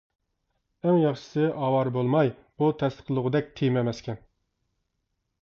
[0.85, 4.21] ئەڭ ياخشىسى ئاۋارە بولماي، بۇ تەستىقلىغۇدەك تېما ئەمەسكەن.